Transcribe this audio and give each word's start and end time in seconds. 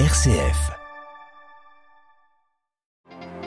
RCF. 0.00 0.72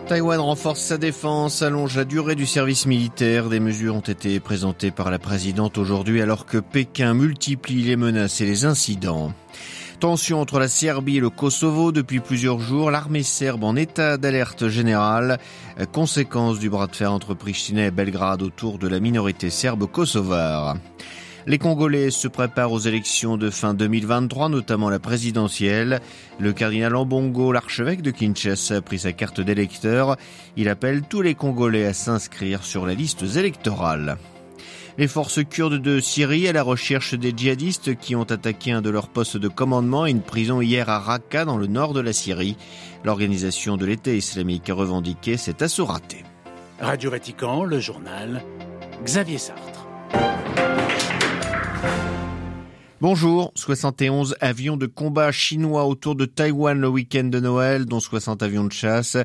Taïwan 0.08 0.40
renforce 0.40 0.79
sa 0.79 0.97
défense, 0.97 1.62
allonge 1.62 1.97
la 1.97 2.05
durée 2.05 2.35
du 2.35 2.46
service 2.46 2.85
militaire. 2.85 3.50
Des 3.50 3.59
mesures 3.59 3.96
ont 3.96 4.00
été 4.00 4.40
présentées 4.40 4.92
par 4.92 5.12
la 5.12 5.20
présidente 5.20 5.78
aujourd'hui 5.78 6.22
alors 6.22 6.46
que 6.46 6.60
Pékin 6.60 7.14
multiplie 7.14 7.83
les 7.83 7.98
menaces 7.98 8.39
et 8.39 8.46
les 8.46 8.64
incidents. 8.64 9.34
Tension 10.00 10.39
entre 10.39 10.57
la 10.57 10.70
Serbie 10.70 11.18
et 11.18 11.20
le 11.20 11.29
Kosovo 11.29 11.91
depuis 11.91 12.21
plusieurs 12.21 12.61
jours. 12.61 12.91
L'armée 12.91 13.23
serbe 13.23 13.66
en 13.66 13.75
état 13.75 14.16
d'alerte 14.16 14.70
générale. 14.70 15.39
Conséquence 15.91 16.59
du 16.59 16.70
bras 16.70 16.88
de 16.88 16.95
fer 16.95 17.11
entre 17.11 17.34
Pristina 17.34 17.88
et 17.88 17.91
Belgrade 17.91 18.41
autour 18.41 18.79
de 18.79 18.88
la 18.88 19.02
minorité 19.02 19.50
serbe 19.50 19.86
kosovare. 19.86 20.77
Les 21.48 21.59
Congolais 21.59 22.11
se 22.11 22.27
préparent 22.27 22.73
aux 22.73 22.80
élections 22.80 23.38
de 23.38 23.50
fin 23.50 23.73
2023, 23.73 24.50
notamment 24.50 24.89
la 24.89 25.00
présidentielle. 25.00 26.02
Le 26.39 26.52
cardinal 26.52 26.94
Ambongo, 26.94 27.54
l'archevêque 27.54 28.02
de 28.02 28.12
Kinshasa, 28.12 28.76
a 28.76 28.81
pris 28.81 28.99
sa 28.99 29.13
carte 29.13 29.40
d'électeur. 29.40 30.18
Il 30.57 30.68
appelle 30.68 31.04
tous 31.04 31.21
les 31.21 31.35
Congolais 31.35 31.85
à 31.85 31.94
s'inscrire 31.94 32.66
sur 32.66 32.85
les 32.85 32.95
listes 32.95 33.23
électorales. 33.38 34.18
Les 34.98 35.07
forces 35.07 35.40
kurdes 35.41 35.81
de 35.81 36.02
Syrie 36.02 36.49
à 36.49 36.52
la 36.52 36.63
recherche 36.63 37.13
des 37.13 37.31
djihadistes 37.34 37.98
qui 37.98 38.18
ont 38.18 38.23
attaqué 38.23 38.73
un 38.73 38.82
de 38.82 38.90
leurs 38.90 39.07
postes 39.07 39.38
de 39.38 39.48
commandement 39.48 40.05
et 40.05 40.12
une 40.12 40.23
prison 40.23 40.59
hier 40.59 40.90
à 40.90 40.99
Raqqa 40.99 41.45
dans 41.45 41.57
le 41.57 41.68
nord 41.68 41.93
de 41.93 42.02
la 42.02 42.12
Syrie. 42.12 42.57
L'organisation 43.05 43.77
de 43.77 43.85
l'État 43.85 44.12
islamique 44.12 44.70
a 44.70 44.73
revendiqué 44.73 45.38
cet 45.38 45.62
assaut 45.62 45.85
raté. 45.85 46.26
Radio 46.82 47.09
Vatican, 47.09 47.63
le 47.63 47.79
journal 47.79 48.43
Xavier 49.05 49.38
Sartre. 49.38 49.77
Bonjour, 52.99 53.51
71 53.53 54.35
avions 54.41 54.75
de 54.75 54.87
combat 54.87 55.31
chinois 55.31 55.85
autour 55.85 56.15
de 56.15 56.25
Taïwan 56.25 56.81
le 56.81 56.87
week-end 56.87 57.25
de 57.25 57.39
Noël, 57.39 57.85
dont 57.85 57.99
60 57.99 58.41
avions 58.41 58.63
de 58.63 58.71
chasse. 58.71 59.17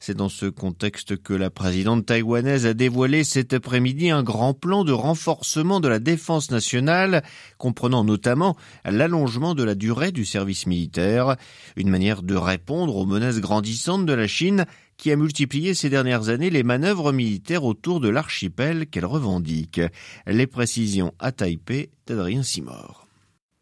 C'est 0.00 0.16
dans 0.16 0.30
ce 0.30 0.46
contexte 0.46 1.20
que 1.20 1.34
la 1.34 1.50
présidente 1.50 2.06
taïwanaise 2.06 2.64
a 2.64 2.72
dévoilé 2.72 3.24
cet 3.24 3.52
après-midi 3.52 4.08
un 4.08 4.22
grand 4.22 4.54
plan 4.54 4.82
de 4.82 4.92
renforcement 4.92 5.78
de 5.80 5.88
la 5.88 5.98
défense 5.98 6.50
nationale, 6.50 7.22
comprenant 7.58 8.02
notamment 8.02 8.56
l'allongement 8.86 9.54
de 9.54 9.62
la 9.62 9.74
durée 9.74 10.10
du 10.10 10.24
service 10.24 10.66
militaire, 10.66 11.36
une 11.76 11.90
manière 11.90 12.22
de 12.22 12.34
répondre 12.34 12.96
aux 12.96 13.04
menaces 13.04 13.40
grandissantes 13.40 14.06
de 14.06 14.14
la 14.14 14.26
Chine 14.26 14.64
qui 14.96 15.12
a 15.12 15.16
multiplié 15.16 15.74
ces 15.74 15.90
dernières 15.90 16.30
années 16.30 16.48
les 16.48 16.62
manœuvres 16.62 17.12
militaires 17.12 17.64
autour 17.64 18.00
de 18.00 18.08
l'archipel 18.08 18.86
qu'elle 18.86 19.04
revendique. 19.04 19.82
Les 20.26 20.46
précisions 20.46 21.12
à 21.18 21.30
Taipei 21.30 21.90
d'Adrien 22.06 22.42
Simor. 22.42 23.07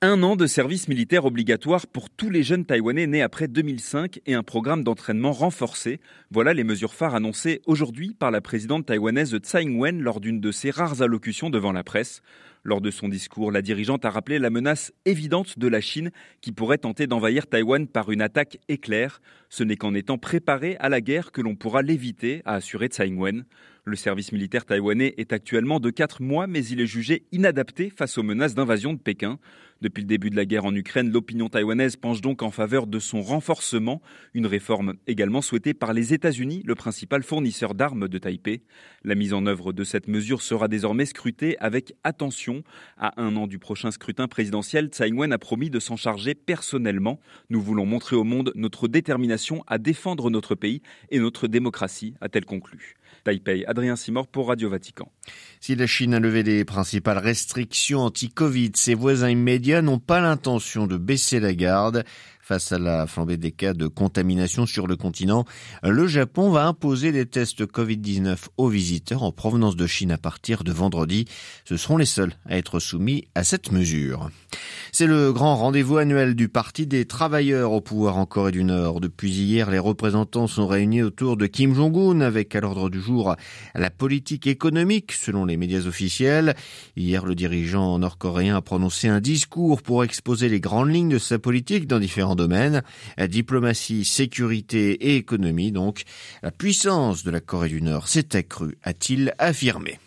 Un 0.02 0.22
an 0.22 0.36
de 0.36 0.47
service 0.47 0.89
militaire 0.89 1.25
obligatoire 1.25 1.86
pour 1.86 2.11
tous 2.11 2.28
les 2.28 2.42
jeunes 2.42 2.66
Taïwanais 2.66 3.06
nés 3.06 3.22
après 3.22 3.48
2005 3.48 4.20
et 4.27 4.34
un 4.34 4.42
programme 4.42 4.84
d'entraînement 4.84 5.33
renforcé. 5.33 6.00
Voilà 6.30 6.52
les 6.52 6.64
mesures 6.64 6.92
phares 6.92 7.14
annoncées 7.14 7.62
aujourd'hui 7.64 8.12
par 8.12 8.30
la 8.30 8.42
présidente 8.42 8.84
taïwanaise 8.84 9.34
Tsai 9.39 9.62
Ing-wen 9.62 10.02
lors 10.02 10.20
d'une 10.20 10.39
de 10.39 10.52
ses 10.52 10.70
rares 10.70 11.00
allocutions 11.00 11.48
devant 11.48 11.72
la 11.72 11.83
presse. 11.83 12.20
Lors 12.67 12.81
de 12.81 12.91
son 12.91 13.09
discours, 13.09 13.53
la 13.53 13.62
dirigeante 13.62 14.05
a 14.05 14.11
rappelé 14.11 14.41
la 14.41 14.50
menace 14.50 14.92
évidente 15.05 15.56
de 15.56 15.69
la 15.69 15.81
Chine 15.81 16.11
qui 16.41 16.50
pourrait 16.50 16.78
tenter 16.78 17.06
d'envahir 17.06 17.47
Taïwan 17.47 17.86
par 17.86 18.11
une 18.11 18.20
attaque 18.20 18.58
éclair. 18.67 19.20
Ce 19.50 19.62
n'est 19.62 19.77
qu'en 19.77 19.95
étant 19.95 20.19
préparé 20.19 20.77
à 20.81 20.89
la 20.89 21.00
guerre 21.00 21.31
que 21.31 21.41
l'on 21.41 21.55
pourra 21.55 21.83
l'éviter, 21.83 22.42
a 22.45 22.55
assuré 22.55 22.89
Tsai 22.89 23.06
Ing-wen. 23.06 23.45
Le 23.89 23.95
service 23.95 24.33
militaire 24.33 24.64
taïwanais 24.64 25.14
est 25.17 25.33
actuellement 25.33 25.78
de 25.78 25.91
4 25.91 26.20
mois, 26.20 26.48
mais 26.48 26.67
il 26.67 26.81
est 26.81 26.89
jugé 26.89 27.23
inadapté 27.31 27.89
face 27.89 28.19
aux 28.19 28.25
menaces 28.25 28.56
d'invasion 28.56 28.92
de 28.92 28.98
Pékin. 28.98 29.39
Depuis 29.80 30.01
le 30.01 30.08
début 30.08 30.28
de 30.28 30.34
la 30.34 30.45
guerre 30.45 30.64
en 30.64 30.75
Ukraine, 30.75 31.12
l'opinion 31.12 31.48
taïwanaise 31.48 31.95
penche 31.95 32.20
donc 32.20 32.42
en 32.42 32.51
faveur 32.51 32.89
de 32.89 32.98
son 32.98 33.23
renforcement, 33.23 34.03
une 34.34 34.47
réforme 34.47 34.95
également 35.06 35.41
souhaitée 35.41 35.73
par 35.73 35.92
les 35.92 36.12
États-Unis, 36.12 36.62
le 36.64 36.75
principal 36.75 37.23
fournisseur 37.23 37.75
d'armes 37.75 38.08
de 38.08 38.19
Taipei. 38.19 38.62
La 39.05 39.14
mise 39.14 39.33
en 39.33 39.46
œuvre 39.46 39.73
de 39.73 39.85
cette 39.85 40.08
mesure 40.08 40.42
sera 40.42 40.67
désormais 40.67 41.07
scrutée 41.07 41.57
avec 41.61 41.95
attention. 42.02 42.55
À 42.98 43.20
un 43.20 43.36
an 43.36 43.46
du 43.46 43.58
prochain 43.58 43.90
scrutin 43.90 44.28
présidentiel, 44.28 44.89
Tsai 44.89 45.08
Ing-wen 45.08 45.33
a 45.33 45.39
promis 45.39 45.70
de 45.70 45.80
s'en 45.80 45.96
charger 45.96 46.34
personnellement. 46.34 47.20
Nous 47.50 47.61
voulons 47.61 47.86
montrer 47.86 48.17
au 48.17 48.24
monde 48.24 48.52
notre 48.55 48.89
détermination 48.89 49.64
à 49.67 49.78
défendre 49.78 50.30
notre 50.30 50.55
pays 50.55 50.83
et 51.11 51.18
notre 51.18 51.46
démocratie, 51.48 52.14
a-t-elle 52.20 52.44
conclu. 52.44 52.96
Taipei, 53.24 53.64
Adrien 53.67 53.96
Simor 53.96 54.28
pour 54.28 54.48
Radio 54.48 54.70
Vatican. 54.70 55.11
Si 55.61 55.74
la 55.74 55.86
Chine 55.86 56.14
a 56.14 56.20
levé 56.20 56.42
les 56.42 56.64
principales 56.64 57.18
restrictions 57.18 58.00
anti-Covid, 58.00 58.73
ses 58.74 58.94
voisins 58.94 59.30
immédiats 59.30 59.83
n'ont 59.83 59.98
pas 59.98 60.20
l'intention 60.20 60.86
de 60.86 60.96
baisser 60.96 61.40
la 61.40 61.55
garde. 61.55 62.05
Face 62.46 62.70
à 62.70 62.79
la 62.79 63.08
flambée 63.08 63.39
des 63.39 63.51
cas 63.51 63.74
de 63.74 63.89
contamination 63.89 64.67
sur 64.67 64.86
le 64.86 64.95
continent, 64.95 65.45
le 65.83 66.07
Japon 66.07 66.51
va 66.51 66.68
imposer 66.68 67.11
des 67.11 67.27
tests 67.27 67.67
Covid-19 67.67 68.36
aux 68.57 68.68
visiteurs 68.68 69.24
en 69.24 69.33
provenance 69.33 69.74
de 69.74 69.89
Chine 69.89 70.12
à 70.12 70.17
partir 70.17 70.62
de 70.62 70.70
vendredi. 70.70 71.24
Ce 71.64 71.77
seront 71.77 71.96
les 71.96 72.06
seuls 72.06 72.35
à 72.48 72.56
être 72.56 72.79
soumis 72.79 73.24
à 73.35 73.42
cette 73.42 73.73
mesure. 73.73 74.30
C'est 74.92 75.08
le 75.08 75.33
grand 75.33 75.56
rendez-vous 75.56 75.96
annuel 75.96 76.36
du 76.36 76.48
Parti 76.48 76.86
des 76.86 77.05
travailleurs 77.05 77.73
au 77.73 77.80
pouvoir 77.80 78.17
en 78.17 78.27
Corée 78.27 78.52
du 78.52 78.62
Nord. 78.62 79.01
Depuis 79.01 79.33
hier, 79.33 79.68
les 79.68 79.80
représentants 79.80 80.46
sont 80.46 80.68
réunis 80.68 81.02
autour 81.02 81.36
de 81.36 81.46
Kim 81.46 81.74
Jong-un 81.74 82.20
avec 82.20 82.55
à 82.55 82.61
l'ordre 82.61 82.90
du 82.90 83.01
jour 83.01 83.35
la 83.74 83.90
politique 83.90 84.46
économique 84.46 85.11
selon 85.11 85.46
les 85.46 85.56
médias 85.56 85.85
officiels. 85.85 86.55
Hier, 86.96 87.27
le 87.27 87.35
dirigeant 87.35 87.98
nord-coréen 87.98 88.55
a 88.55 88.62
prononcé 88.62 89.08
un 89.08 89.20
discours 89.20 89.83
pour 89.83 90.05
exposer 90.05 90.48
les 90.48 90.61
grandes 90.61 90.95
lignes 90.95 91.08
de 91.08 91.18
sa 91.18 91.40
politique 91.40 91.89
dans 91.89 91.98
différents 91.98 92.36
domaines, 92.36 92.83
diplomatie, 93.19 94.05
sécurité 94.05 94.92
et 94.92 95.17
économie 95.17 95.73
donc. 95.73 96.05
La 96.42 96.51
puissance 96.51 97.24
de 97.24 97.30
la 97.30 97.41
Corée 97.41 97.69
du 97.69 97.83
Nord 97.83 98.08
s'est 98.08 98.36
accrue, 98.36 98.77
a-t-il 98.83 99.35
affirmé. 99.39 99.98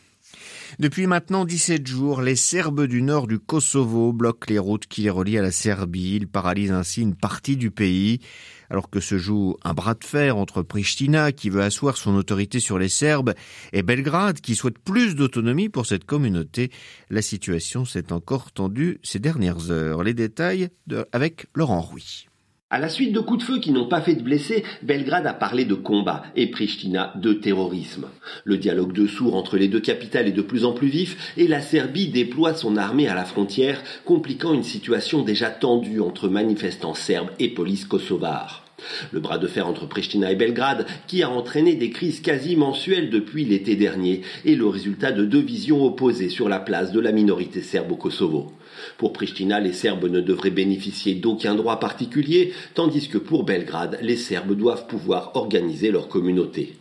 Depuis 0.79 1.07
maintenant 1.07 1.43
17 1.43 1.85
jours, 1.85 2.21
les 2.21 2.37
Serbes 2.37 2.85
du 2.85 3.01
nord 3.01 3.27
du 3.27 3.37
Kosovo 3.37 4.13
bloquent 4.13 4.45
les 4.47 4.59
routes 4.59 4.87
qui 4.87 5.01
les 5.01 5.09
relient 5.09 5.37
à 5.37 5.41
la 5.41 5.51
Serbie. 5.51 6.15
Ils 6.15 6.27
paralysent 6.29 6.71
ainsi 6.71 7.01
une 7.01 7.15
partie 7.15 7.57
du 7.57 7.69
pays. 7.69 8.21
Alors 8.69 8.89
que 8.89 9.01
se 9.01 9.17
joue 9.17 9.57
un 9.65 9.73
bras 9.73 9.93
de 9.95 10.05
fer 10.05 10.37
entre 10.37 10.61
Pristina, 10.61 11.33
qui 11.33 11.49
veut 11.49 11.63
asseoir 11.63 11.97
son 11.97 12.15
autorité 12.15 12.61
sur 12.61 12.79
les 12.79 12.87
Serbes, 12.87 13.33
et 13.73 13.83
Belgrade, 13.83 14.39
qui 14.39 14.55
souhaite 14.55 14.79
plus 14.79 15.15
d'autonomie 15.15 15.67
pour 15.67 15.85
cette 15.85 16.05
communauté, 16.05 16.71
la 17.09 17.21
situation 17.21 17.83
s'est 17.83 18.13
encore 18.13 18.53
tendue 18.53 19.01
ces 19.03 19.19
dernières 19.19 19.71
heures. 19.71 20.01
Les 20.01 20.13
détails 20.13 20.69
avec 21.11 21.47
Laurent 21.55 21.81
Rouy. 21.81 22.28
À 22.71 22.77
la 22.77 22.87
suite 22.87 23.13
de 23.13 23.19
coups 23.19 23.39
de 23.39 23.51
feu 23.51 23.59
qui 23.59 23.71
n'ont 23.71 23.87
pas 23.87 23.99
fait 23.99 24.13
de 24.13 24.21
blessés, 24.21 24.63
Belgrade 24.83 25.25
a 25.25 25.33
parlé 25.33 25.65
de 25.65 25.73
combat 25.73 26.21
et 26.35 26.51
Pristina 26.51 27.11
de 27.15 27.33
terrorisme. 27.33 28.05
Le 28.43 28.57
dialogue 28.59 28.93
de 28.93 29.07
sourds 29.07 29.35
entre 29.35 29.57
les 29.57 29.67
deux 29.67 29.79
capitales 29.79 30.27
est 30.27 30.33
de 30.33 30.43
plus 30.43 30.65
en 30.65 30.73
plus 30.73 30.87
vif 30.87 31.33
et 31.35 31.47
la 31.47 31.61
Serbie 31.61 32.09
déploie 32.09 32.53
son 32.53 32.77
armée 32.77 33.07
à 33.07 33.15
la 33.15 33.25
frontière, 33.25 33.81
compliquant 34.05 34.53
une 34.53 34.61
situation 34.61 35.23
déjà 35.23 35.49
tendue 35.49 35.99
entre 35.99 36.29
manifestants 36.29 36.93
serbes 36.93 37.31
et 37.39 37.49
police 37.49 37.85
kosovare. 37.85 38.68
Le 39.11 39.19
bras 39.19 39.37
de 39.37 39.47
fer 39.47 39.67
entre 39.67 39.87
Pristina 39.87 40.31
et 40.31 40.35
Belgrade, 40.35 40.85
qui 41.07 41.23
a 41.23 41.29
entraîné 41.29 41.75
des 41.75 41.89
crises 41.89 42.21
quasi 42.21 42.55
mensuelles 42.55 43.09
depuis 43.09 43.45
l'été 43.45 43.75
dernier, 43.75 44.21
est 44.45 44.55
le 44.55 44.67
résultat 44.67 45.11
de 45.11 45.25
deux 45.25 45.41
visions 45.41 45.83
opposées 45.83 46.29
sur 46.29 46.49
la 46.49 46.59
place 46.59 46.91
de 46.91 46.99
la 46.99 47.11
minorité 47.11 47.61
serbe 47.61 47.91
au 47.91 47.95
Kosovo. 47.95 48.51
Pour 48.97 49.13
Pristina, 49.13 49.59
les 49.59 49.73
Serbes 49.73 50.09
ne 50.09 50.21
devraient 50.21 50.49
bénéficier 50.49 51.15
d'aucun 51.15 51.55
droit 51.55 51.79
particulier, 51.79 52.53
tandis 52.73 53.09
que 53.09 53.17
pour 53.17 53.43
Belgrade, 53.43 53.99
les 54.01 54.17
Serbes 54.17 54.55
doivent 54.55 54.87
pouvoir 54.87 55.31
organiser 55.35 55.91
leur 55.91 56.07
communauté. 56.07 56.73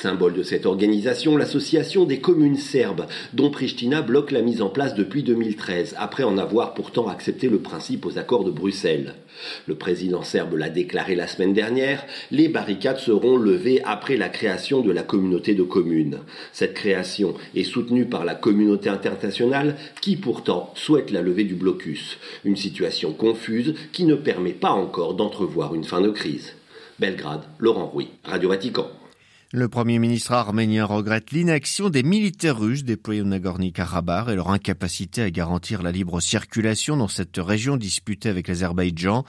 Symbole 0.00 0.32
de 0.32 0.42
cette 0.42 0.64
organisation, 0.64 1.36
l'association 1.36 2.06
des 2.06 2.20
communes 2.20 2.56
serbes, 2.56 3.04
dont 3.34 3.50
Pristina 3.50 4.00
bloque 4.00 4.30
la 4.30 4.40
mise 4.40 4.62
en 4.62 4.70
place 4.70 4.94
depuis 4.94 5.22
2013, 5.22 5.94
après 5.98 6.22
en 6.22 6.38
avoir 6.38 6.72
pourtant 6.72 7.08
accepté 7.08 7.50
le 7.50 7.58
principe 7.58 8.06
aux 8.06 8.16
accords 8.16 8.44
de 8.44 8.50
Bruxelles. 8.50 9.16
Le 9.66 9.74
président 9.74 10.22
serbe 10.22 10.54
l'a 10.54 10.70
déclaré 10.70 11.14
la 11.14 11.26
semaine 11.26 11.52
dernière, 11.52 12.06
les 12.30 12.48
barricades 12.48 12.96
seront 12.96 13.36
levées 13.36 13.82
après 13.84 14.16
la 14.16 14.30
création 14.30 14.80
de 14.80 14.90
la 14.90 15.02
communauté 15.02 15.54
de 15.54 15.64
communes. 15.64 16.20
Cette 16.54 16.72
création 16.72 17.34
est 17.54 17.64
soutenue 17.64 18.06
par 18.06 18.24
la 18.24 18.34
communauté 18.34 18.88
internationale 18.88 19.76
qui 20.00 20.16
pourtant 20.16 20.72
souhaite 20.76 21.10
la 21.10 21.20
levée 21.20 21.44
du 21.44 21.56
blocus. 21.56 22.16
Une 22.46 22.56
situation 22.56 23.12
confuse 23.12 23.74
qui 23.92 24.04
ne 24.04 24.14
permet 24.14 24.52
pas 24.52 24.72
encore 24.72 25.12
d'entrevoir 25.12 25.74
une 25.74 25.84
fin 25.84 26.00
de 26.00 26.08
crise. 26.08 26.54
Belgrade, 26.98 27.42
Laurent 27.58 27.86
Rouy, 27.86 28.08
Radio 28.24 28.48
Vatican. 28.48 28.86
Le 29.52 29.68
Premier 29.68 29.98
ministre 29.98 30.30
arménien 30.30 30.84
regrette 30.84 31.32
l'inaction 31.32 31.90
des 31.90 32.04
militaires 32.04 32.56
russes 32.56 32.84
déployés 32.84 33.22
au 33.22 33.24
Nagorno-Karabakh 33.24 34.28
et 34.28 34.36
leur 34.36 34.50
incapacité 34.50 35.22
à 35.22 35.30
garantir 35.32 35.82
la 35.82 35.90
libre 35.90 36.20
circulation 36.20 36.96
dans 36.96 37.08
cette 37.08 37.36
région 37.36 37.76
disputée 37.76 38.28
avec 38.28 38.46
l'Azerbaïdjan. 38.46 39.24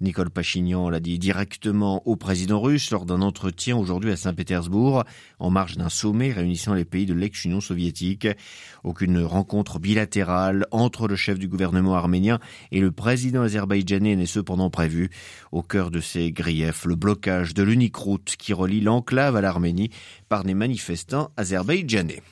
Nicole 0.00 0.30
Pachignan 0.30 0.88
l'a 0.88 0.98
dit 0.98 1.18
directement 1.18 2.02
au 2.06 2.16
président 2.16 2.58
russe 2.58 2.90
lors 2.90 3.04
d'un 3.04 3.20
entretien 3.20 3.76
aujourd'hui 3.76 4.10
à 4.12 4.16
Saint-Pétersbourg, 4.16 5.04
en 5.38 5.50
marge 5.50 5.76
d'un 5.76 5.90
sommet 5.90 6.32
réunissant 6.32 6.72
les 6.72 6.86
pays 6.86 7.04
de 7.04 7.12
l'ex-Union 7.12 7.60
soviétique. 7.60 8.28
Aucune 8.82 9.22
rencontre 9.24 9.78
bilatérale 9.78 10.66
entre 10.70 11.06
le 11.06 11.16
chef 11.16 11.38
du 11.38 11.48
gouvernement 11.48 11.96
arménien 11.96 12.38
et 12.72 12.80
le 12.80 12.92
président 12.92 13.42
azerbaïdjanais 13.42 14.16
n'est 14.16 14.24
cependant 14.24 14.70
prévue. 14.70 15.10
Au 15.52 15.62
cœur 15.62 15.90
de 15.90 16.00
ces 16.00 16.32
griefs, 16.32 16.86
le 16.86 16.94
blocage 16.94 17.52
de 17.52 17.62
l'unique 17.62 17.96
route 17.96 18.36
qui 18.38 18.54
relie 18.54 18.80
l'enclave 18.80 19.36
à 19.36 19.42
par 20.28 20.44
des 20.44 20.54
manifestants 20.54 21.30
azerbaïdjanais. 21.36 22.22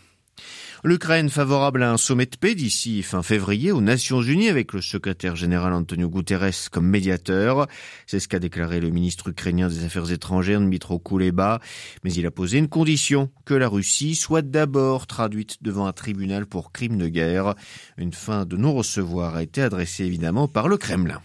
L'Ukraine 0.86 1.30
favorable 1.30 1.82
à 1.82 1.90
un 1.90 1.96
sommet 1.96 2.26
de 2.26 2.36
paix 2.36 2.54
d'ici 2.54 3.02
fin 3.02 3.22
février 3.22 3.72
aux 3.72 3.80
Nations 3.80 4.20
Unies 4.20 4.50
avec 4.50 4.74
le 4.74 4.82
secrétaire 4.82 5.34
général 5.34 5.72
Antonio 5.72 6.10
Guterres 6.10 6.68
comme 6.70 6.86
médiateur. 6.86 7.68
C'est 8.06 8.20
ce 8.20 8.28
qu'a 8.28 8.38
déclaré 8.38 8.80
le 8.80 8.90
ministre 8.90 9.28
ukrainien 9.28 9.68
des 9.68 9.82
Affaires 9.86 10.12
étrangères 10.12 10.60
Dmitro 10.60 10.98
Kuleba. 10.98 11.60
Mais 12.04 12.12
il 12.12 12.26
a 12.26 12.30
posé 12.30 12.58
une 12.58 12.68
condition, 12.68 13.30
que 13.46 13.54
la 13.54 13.66
Russie 13.66 14.14
soit 14.14 14.42
d'abord 14.42 15.06
traduite 15.06 15.62
devant 15.62 15.86
un 15.86 15.94
tribunal 15.94 16.44
pour 16.44 16.70
crimes 16.70 16.98
de 16.98 17.08
guerre. 17.08 17.54
Une 17.96 18.12
fin 18.12 18.44
de 18.44 18.58
non-recevoir 18.58 19.36
a 19.36 19.42
été 19.42 19.62
adressée 19.62 20.04
évidemment 20.04 20.48
par 20.48 20.68
le 20.68 20.76
Kremlin. 20.76 21.22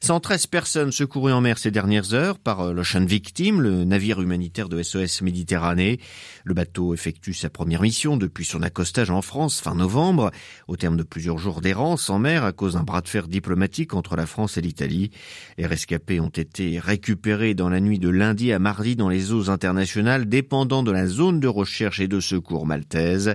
113 0.00 0.46
personnes 0.48 0.92
secourues 0.92 1.32
en 1.32 1.40
mer 1.40 1.58
ces 1.58 1.70
dernières 1.70 2.12
heures 2.12 2.38
par 2.38 2.60
euh, 2.60 2.72
l'Ocean 2.72 3.04
Victim, 3.04 3.62
le 3.62 3.84
navire 3.84 4.20
humanitaire 4.20 4.68
de 4.68 4.82
SOS 4.82 5.22
Méditerranée. 5.22 5.98
Le 6.44 6.52
bateau 6.52 6.92
effectue 6.92 7.32
sa 7.32 7.48
première 7.48 7.80
mission 7.80 8.16
depuis 8.16 8.44
son 8.44 8.62
accostage 8.62 9.10
en 9.10 9.22
France 9.22 9.60
fin 9.60 9.74
novembre, 9.74 10.30
au 10.68 10.76
terme 10.76 10.96
de 10.96 11.02
plusieurs 11.02 11.38
jours 11.38 11.62
d'errance 11.62 12.10
en 12.10 12.18
mer 12.18 12.44
à 12.44 12.52
cause 12.52 12.74
d'un 12.74 12.82
bras 12.82 13.00
de 13.00 13.08
fer 13.08 13.28
diplomatique 13.28 13.94
entre 13.94 14.16
la 14.16 14.26
France 14.26 14.58
et 14.58 14.60
l'Italie. 14.60 15.10
Les 15.56 15.66
rescapés 15.66 16.20
ont 16.20 16.28
été 16.28 16.78
récupérés 16.78 17.54
dans 17.54 17.70
la 17.70 17.80
nuit 17.80 17.98
de 17.98 18.10
lundi 18.10 18.52
à 18.52 18.58
mardi 18.58 18.94
dans 18.94 19.08
les 19.08 19.32
eaux 19.32 19.48
internationales 19.48 20.28
dépendant 20.28 20.82
de 20.82 20.92
la 20.92 21.06
zone 21.06 21.40
de 21.40 21.48
recherche 21.48 22.00
et 22.00 22.08
de 22.08 22.20
secours 22.20 22.66
maltaise. 22.66 23.34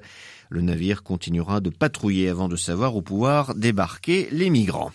Le 0.50 0.62
navire 0.62 1.01
continuera 1.01 1.62
de 1.62 1.69
patrouiller 1.69 2.29
avant 2.29 2.47
de 2.47 2.56
savoir 2.56 2.95
où 2.95 3.01
pouvoir 3.01 3.56
débarquer 3.56 4.27
les 4.31 4.50
migrants. 4.50 4.91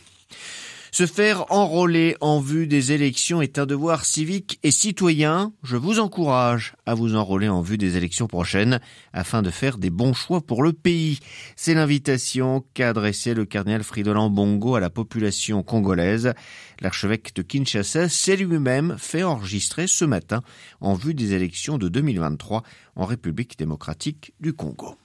Se 0.92 1.06
faire 1.06 1.50
enrôler 1.52 2.16
en 2.20 2.40
vue 2.40 2.66
des 2.66 2.92
élections 2.92 3.42
est 3.42 3.58
un 3.58 3.66
devoir 3.66 4.04
civique 4.04 4.58
et 4.62 4.70
citoyen. 4.70 5.52
Je 5.62 5.76
vous 5.76 5.98
encourage 5.98 6.74
à 6.86 6.94
vous 6.94 7.16
enrôler 7.16 7.48
en 7.48 7.60
vue 7.60 7.76
des 7.76 7.96
élections 7.96 8.26
prochaines 8.26 8.80
afin 9.12 9.42
de 9.42 9.50
faire 9.50 9.78
des 9.78 9.90
bons 9.90 10.14
choix 10.14 10.40
pour 10.40 10.62
le 10.62 10.72
pays. 10.72 11.18
C'est 11.56 11.74
l'invitation 11.74 12.64
qu'a 12.74 12.90
adressé 12.90 13.34
le 13.34 13.44
cardinal 13.44 13.82
Fridolin 13.82 14.30
Bongo 14.30 14.76
à 14.76 14.80
la 14.80 14.90
population 14.90 15.62
congolaise. 15.62 16.32
L'archevêque 16.80 17.34
de 17.34 17.42
Kinshasa 17.42 18.08
s'est 18.08 18.36
lui-même 18.36 18.96
fait 18.98 19.22
enregistrer 19.22 19.86
ce 19.86 20.04
matin 20.04 20.42
en 20.80 20.94
vue 20.94 21.14
des 21.14 21.34
élections 21.34 21.78
de 21.78 21.88
2023 21.88 22.62
en 22.94 23.04
République 23.04 23.58
démocratique 23.58 24.34
du 24.40 24.52
Congo. 24.52 24.96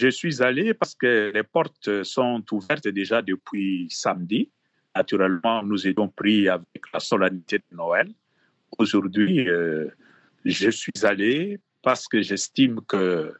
Je 0.00 0.08
suis 0.08 0.42
allé 0.42 0.74
parce 0.74 0.94
que 0.94 1.30
les 1.32 1.44
portes 1.44 2.02
sont 2.02 2.42
ouvertes 2.50 2.88
déjà 2.88 3.22
depuis 3.22 3.86
samedi 3.90 4.50
Naturellement, 4.94 5.62
nous 5.62 5.86
étions 5.86 6.08
pris 6.08 6.48
avec 6.48 6.82
la 6.92 7.00
solennité 7.00 7.58
de 7.58 7.76
Noël. 7.76 8.08
Aujourd'hui, 8.78 9.48
euh, 9.48 9.88
je 10.44 10.70
suis 10.70 11.04
allé 11.04 11.58
parce 11.82 12.06
que 12.08 12.20
j'estime 12.20 12.80
que 12.86 13.34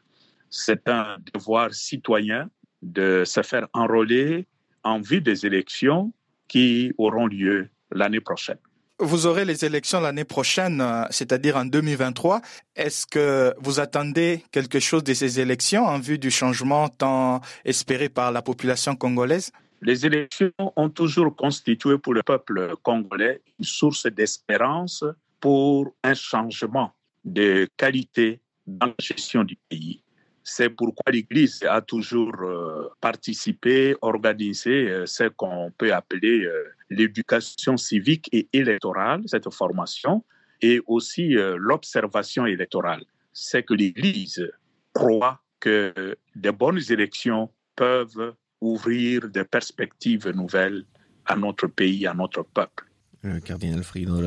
c'est 0.49 0.87
un 0.87 1.17
devoir 1.33 1.73
citoyen 1.73 2.49
de 2.81 3.23
se 3.25 3.41
faire 3.41 3.67
enrôler 3.73 4.45
en 4.83 4.99
vue 4.99 5.21
des 5.21 5.45
élections 5.45 6.11
qui 6.47 6.93
auront 6.97 7.27
lieu 7.27 7.69
l'année 7.91 8.19
prochaine. 8.19 8.57
Vous 8.99 9.25
aurez 9.25 9.43
les 9.43 9.65
élections 9.65 9.99
l'année 9.99 10.23
prochaine, 10.23 10.79
euh, 10.79 11.03
c'est-à-dire 11.09 11.57
en 11.57 11.65
2023. 11.65 12.41
Est-ce 12.75 13.07
que 13.07 13.53
vous 13.59 13.79
attendez 13.79 14.43
quelque 14.51 14.79
chose 14.79 15.03
de 15.03 15.13
ces 15.13 15.39
élections 15.39 15.85
en 15.85 15.99
vue 15.99 16.19
du 16.19 16.29
changement 16.29 16.89
tant 16.89 17.41
espéré 17.65 18.07
par 18.07 18.31
la 18.31 18.41
population 18.41 18.95
congolaise? 18.95 19.51
Les 19.83 20.05
élections 20.05 20.51
ont 20.57 20.89
toujours 20.89 21.35
constitué 21.35 21.97
pour 21.97 22.13
le 22.13 22.23
peuple 22.23 22.75
congolais 22.81 23.41
une 23.59 23.65
source 23.65 24.07
d'espérance 24.07 25.03
pour 25.39 25.93
un 26.03 26.13
changement 26.13 26.93
de 27.25 27.67
qualité 27.77 28.39
dans 28.65 28.87
la 28.87 28.95
gestion 28.99 29.43
du 29.43 29.57
pays. 29.69 30.01
C'est 30.43 30.69
pourquoi 30.69 31.11
l'Église 31.11 31.63
a 31.63 31.81
toujours 31.81 32.35
euh, 32.41 32.89
participé, 32.99 33.95
organisé 34.01 34.89
euh, 34.89 35.05
ce 35.05 35.29
qu'on 35.29 35.71
peut 35.77 35.93
appeler 35.93 36.43
euh, 36.43 36.65
l'éducation 36.89 37.77
civique 37.77 38.27
et 38.33 38.49
électorale, 38.51 39.21
cette 39.25 39.49
formation, 39.53 40.23
et 40.61 40.81
aussi 40.87 41.35
l'observation 41.57 42.45
électorale. 42.45 43.03
C'est 43.33 43.63
que 43.63 43.73
l'Église 43.73 44.49
croit 44.93 45.41
que 45.59 46.15
de 46.35 46.51
bonnes 46.51 46.79
élections 46.89 47.49
peuvent 47.75 48.33
ouvrir 48.63 49.29
des 49.29 49.43
perspectives 49.43 50.29
nouvelles 50.29 50.85
à 51.25 51.35
notre 51.35 51.67
pays, 51.67 52.07
à 52.07 52.13
notre 52.13 52.43
peuple. 52.43 52.85
Le 53.25 53.39
cardinal 53.39 53.81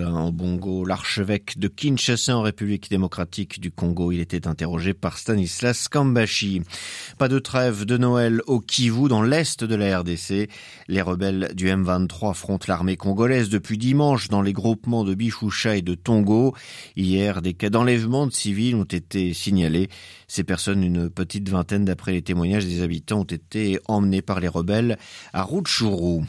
en 0.07 0.33
Bongo, 0.33 0.87
l'archevêque 0.87 1.59
de 1.59 1.69
Kinshasa 1.69 2.35
en 2.35 2.41
République 2.41 2.89
démocratique 2.89 3.61
du 3.61 3.71
Congo, 3.71 4.11
il 4.11 4.21
était 4.21 4.47
interrogé 4.47 4.95
par 4.95 5.19
Stanislas 5.19 5.89
Kambashi. 5.89 6.63
Pas 7.19 7.29
de 7.29 7.39
trêve 7.39 7.85
de 7.85 7.99
Noël 7.99 8.41
au 8.47 8.59
Kivu 8.59 9.09
dans 9.09 9.21
l'est 9.21 9.63
de 9.63 9.75
la 9.75 9.99
RDC. 9.99 10.49
Les 10.89 11.03
rebelles 11.03 11.51
du 11.55 11.67
M23 11.67 12.31
affrontent 12.31 12.65
l'armée 12.69 12.97
congolaise 12.97 13.51
depuis 13.51 13.77
dimanche 13.77 14.29
dans 14.29 14.41
les 14.41 14.55
groupements 14.55 15.05
de 15.05 15.15
Bichoucha 15.15 15.77
et 15.77 15.83
de 15.83 15.95
Tongo. 15.95 16.55
Hier, 16.97 17.43
des 17.43 17.53
cas 17.53 17.69
d'enlèvement 17.69 18.27
de 18.27 18.33
civils 18.33 18.77
ont 18.77 18.85
été 18.85 19.35
signalés. 19.35 19.91
Ces 20.27 20.43
personnes, 20.43 20.83
une 20.83 21.11
petite 21.11 21.51
vingtaine 21.51 21.85
d'après 21.85 22.13
les 22.13 22.23
témoignages 22.23 22.65
des 22.65 22.81
habitants, 22.81 23.21
ont 23.21 23.25
été 23.25 23.79
emmenées 23.89 24.23
par 24.23 24.41
les 24.41 24.49
rebelles 24.49 24.97
à 25.35 25.43
Rutshuru. 25.43 26.23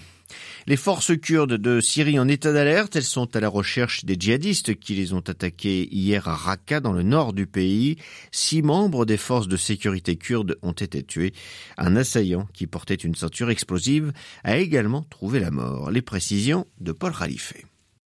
Les 0.69 0.75
forces 0.75 1.17
kurdes 1.17 1.53
de 1.53 1.79
Syrie 1.79 2.19
en 2.19 2.27
état 2.27 2.51
d'alerte, 2.51 2.97
elles 2.97 3.03
sont 3.03 3.33
à 3.37 3.39
la 3.39 3.47
recherche 3.47 4.03
des 4.03 4.17
djihadistes 4.19 4.77
qui 4.77 4.95
les 4.95 5.13
ont 5.13 5.21
attaqués 5.21 5.87
hier 5.93 6.27
à 6.27 6.35
Raqqa 6.35 6.81
dans 6.81 6.91
le 6.91 7.03
nord 7.03 7.31
du 7.31 7.47
pays. 7.47 7.95
Six 8.33 8.63
membres 8.63 9.05
des 9.05 9.15
forces 9.15 9.47
de 9.47 9.55
sécurité 9.55 10.17
kurdes 10.17 10.57
ont 10.63 10.73
été 10.73 11.03
tués. 11.03 11.31
Un 11.77 11.95
assaillant 11.95 12.49
qui 12.53 12.67
portait 12.67 12.95
une 12.95 13.15
ceinture 13.15 13.49
explosive 13.49 14.11
a 14.43 14.57
également 14.57 15.03
trouvé 15.09 15.39
la 15.39 15.51
mort. 15.51 15.89
Les 15.89 16.01
précisions 16.01 16.65
de 16.81 16.91
Paul 16.91 17.13
Khalife. 17.17 17.53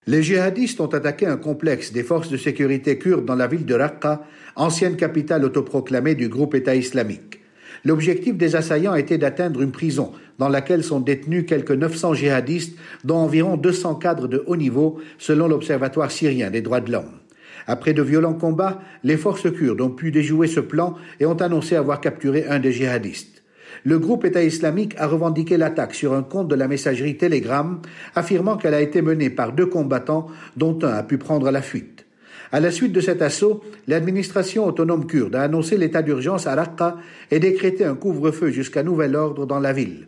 Les 0.06 0.22
djihadistes 0.22 0.82
ont 0.82 0.88
attaqué 0.88 1.28
un 1.28 1.38
complexe 1.38 1.94
des 1.94 2.04
forces 2.04 2.28
de 2.28 2.36
sécurité 2.36 2.98
kurdes 2.98 3.24
dans 3.24 3.36
la 3.36 3.48
ville 3.48 3.66
de 3.66 3.76
Raqqa, 3.76 4.28
ancienne 4.58 4.98
capitale 4.98 5.46
autoproclamée 5.46 6.16
du 6.16 6.28
groupe 6.28 6.56
État 6.56 6.76
islamique. 6.76 7.40
L'objectif 7.86 8.36
des 8.36 8.58
assaillants 8.58 8.96
était 8.96 9.18
d'atteindre 9.18 9.62
une 9.62 9.72
prison 9.72 10.12
dans 10.39 10.50
laquelle 10.50 10.83
sont 10.83 11.01
détenus 11.01 11.45
quelques 11.45 11.71
900 11.71 12.15
djihadistes, 12.15 12.77
dont 13.03 13.18
environ 13.18 13.57
200 13.57 13.95
cadres 13.95 14.27
de 14.27 14.44
haut 14.47 14.56
niveau, 14.56 15.00
selon 15.18 15.47
l'Observatoire 15.47 16.10
syrien 16.10 16.50
des 16.50 16.62
droits 16.62 16.81
de 16.81 16.91
l'homme. 16.91 17.19
Après 17.67 17.93
de 17.93 18.01
violents 18.01 18.34
combats, 18.34 18.79
les 19.03 19.17
forces 19.17 19.51
kurdes 19.51 19.81
ont 19.81 19.91
pu 19.91 20.12
déjouer 20.12 20.48
ce 20.48 20.60
plan 20.60 20.96
et 21.19 21.25
ont 21.27 21.36
annoncé 21.36 21.75
avoir 21.75 22.01
capturé 22.01 22.48
un 22.48 22.60
des 22.60 22.72
djihadistes. 22.72 23.43
Le 23.84 24.00
groupe 24.00 24.25
État 24.25 24.43
islamique 24.43 24.96
a 24.98 25.08
revendiqué 25.08 25.55
l'attaque 25.55 25.93
sur 25.93 26.13
un 26.13 26.24
compte 26.24 26.48
de 26.48 26.55
la 26.55 26.67
messagerie 26.67 27.17
Telegram, 27.17 27.79
affirmant 28.15 28.58
qu'elle 28.58 28.74
a 28.74 28.81
été 28.81 29.01
menée 29.01 29.29
par 29.29 29.53
deux 29.53 29.67
combattants 29.67 30.27
dont 30.58 30.79
un 30.81 30.89
a 30.89 31.03
pu 31.03 31.17
prendre 31.17 31.51
la 31.51 31.62
fuite. 31.62 32.05
À 32.51 32.60
la 32.60 32.72
suite 32.72 32.93
de 32.93 33.01
cet 33.01 33.22
assaut, 33.22 33.62
l'administration 33.88 34.65
autonome 34.65 35.05
kurde 35.05 35.36
a 35.36 35.43
annoncé 35.43 35.77
l'état 35.77 36.01
d'urgence 36.01 36.48
à 36.48 36.55
Raqqa 36.55 36.98
et 37.29 37.39
décrété 37.39 37.86
un 37.86 37.96
couvre-feu 37.96 38.50
jusqu'à 38.50 38.81
nouvel 38.81 39.15
ordre 39.15 39.46
dans 39.46 39.60
la 39.60 39.72
ville. 39.72 40.08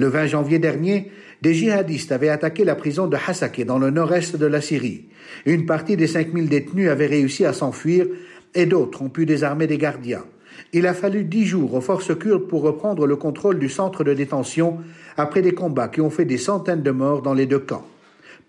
Le 0.00 0.06
20 0.06 0.28
janvier 0.28 0.58
dernier, 0.58 1.10
des 1.42 1.52
djihadistes 1.52 2.10
avaient 2.10 2.30
attaqué 2.30 2.64
la 2.64 2.74
prison 2.74 3.06
de 3.06 3.18
Hasake 3.18 3.66
dans 3.66 3.78
le 3.78 3.90
nord-est 3.90 4.34
de 4.34 4.46
la 4.46 4.62
Syrie. 4.62 5.04
Une 5.44 5.66
partie 5.66 5.94
des 5.94 6.06
5000 6.06 6.48
détenus 6.48 6.88
avait 6.88 7.04
réussi 7.04 7.44
à 7.44 7.52
s'enfuir 7.52 8.06
et 8.54 8.64
d'autres 8.64 9.02
ont 9.02 9.10
pu 9.10 9.26
désarmer 9.26 9.66
des 9.66 9.76
gardiens. 9.76 10.24
Il 10.72 10.86
a 10.86 10.94
fallu 10.94 11.24
dix 11.24 11.44
jours 11.44 11.74
aux 11.74 11.82
forces 11.82 12.16
kurdes 12.18 12.48
pour 12.48 12.62
reprendre 12.62 13.06
le 13.06 13.16
contrôle 13.16 13.58
du 13.58 13.68
centre 13.68 14.02
de 14.02 14.14
détention 14.14 14.78
après 15.18 15.42
des 15.42 15.52
combats 15.52 15.88
qui 15.88 16.00
ont 16.00 16.08
fait 16.08 16.24
des 16.24 16.38
centaines 16.38 16.82
de 16.82 16.92
morts 16.92 17.20
dans 17.20 17.34
les 17.34 17.44
deux 17.44 17.58
camps. 17.58 17.86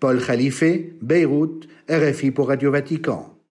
Paul 0.00 0.24
Khalife, 0.24 0.64
Beyrouth, 1.02 1.68
RFI 1.90 2.30
pour 2.30 2.48
Radio 2.48 2.70
Vatican. 2.70 3.31